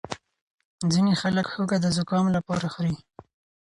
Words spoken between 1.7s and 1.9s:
د